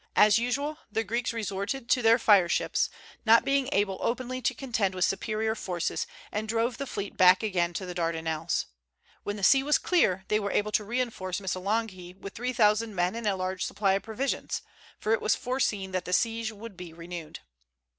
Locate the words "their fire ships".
2.01-2.89